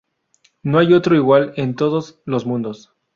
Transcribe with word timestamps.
No 0.63 0.79
hay 0.79 0.93
otro 0.95 1.15
igual 1.15 1.53
en 1.57 1.75
todos 1.75 2.23
los 2.25 2.47
mundos". 2.47 2.91